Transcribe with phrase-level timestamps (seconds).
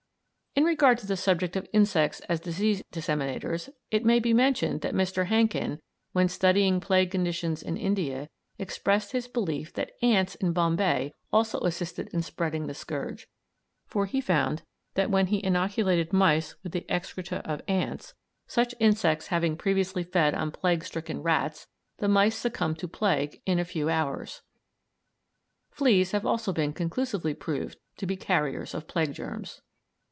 [0.53, 4.93] In regard to the subject of insects as disease disseminators, it may be mentioned that
[4.93, 5.27] Mr.
[5.27, 5.81] Hankin,
[6.11, 8.27] when studying plague conditions in India,
[8.59, 13.29] expressed his belief that ants in Bombay also assisted in spreading the scourge,
[13.87, 14.61] for he found
[14.95, 18.13] that when he inoculated mice with the excreta of ants,
[18.45, 21.67] such insects having previously fed on plague stricken rats,
[21.99, 24.41] the mice succumbed to plague in a few hours.
[25.71, 29.61] Fleas have also been conclusively proved to be carriers of plague germs.